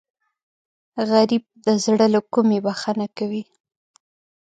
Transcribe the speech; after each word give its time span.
غریب 1.09 1.43
د 1.65 1.67
زړه 1.83 2.05
له 2.13 2.21
کومې 2.33 2.59
بښنه 2.65 3.07
کوي 3.17 3.43